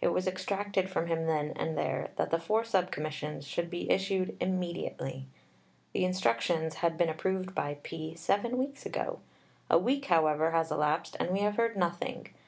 It 0.00 0.08
was 0.08 0.26
extracted 0.26 0.90
from 0.90 1.06
him 1.06 1.26
then 1.26 1.52
and 1.54 1.78
there 1.78 2.08
that 2.16 2.32
the 2.32 2.40
four 2.40 2.64
Sub 2.64 2.90
Commissions... 2.90 3.46
should 3.46 3.70
be 3.70 3.88
issued 3.88 4.36
immediately. 4.40 5.28
The 5.92 6.04
Instructions 6.04 6.74
had 6.74 6.98
been 6.98 7.08
approved 7.08 7.54
by 7.54 7.78
P. 7.84 8.16
seven 8.16 8.58
weeks 8.58 8.84
ago. 8.84 9.20
A 9.70 9.78
week, 9.78 10.06
however, 10.06 10.50
has 10.50 10.72
elapsed, 10.72 11.16
and 11.20 11.30
we 11.30 11.42
have 11.42 11.54
heard 11.58 11.76
nothing. 11.76 12.26